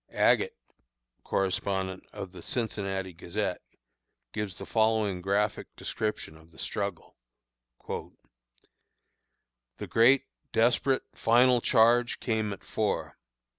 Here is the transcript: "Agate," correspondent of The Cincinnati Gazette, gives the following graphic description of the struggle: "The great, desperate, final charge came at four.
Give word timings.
"Agate," 0.17 0.55
correspondent 1.23 2.01
of 2.11 2.31
The 2.31 2.41
Cincinnati 2.41 3.13
Gazette, 3.13 3.61
gives 4.33 4.55
the 4.57 4.65
following 4.65 5.21
graphic 5.21 5.67
description 5.75 6.35
of 6.35 6.49
the 6.49 6.57
struggle: 6.57 7.17
"The 7.87 8.17
great, 9.87 10.23
desperate, 10.51 11.03
final 11.13 11.61
charge 11.61 12.19
came 12.19 12.51
at 12.51 12.63
four. 12.63 13.15